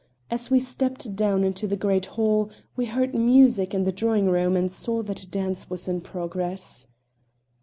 [0.31, 4.55] As we stepped down into the great hall we heard music in the drawing room
[4.55, 6.87] and saw that a dance was in progress.